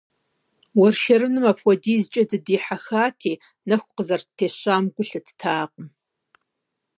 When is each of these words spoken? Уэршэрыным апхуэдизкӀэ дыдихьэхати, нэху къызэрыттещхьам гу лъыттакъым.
Уэршэрыным 0.79 1.45
апхуэдизкӀэ 1.51 2.23
дыдихьэхати, 2.29 3.33
нэху 3.67 3.93
къызэрыттещхьам 3.95 4.83
гу 4.93 5.03
лъыттакъым. 5.09 5.87